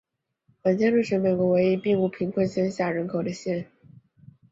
[0.63, 3.67] 本县是全美国唯一并无贫穷线下人口的县。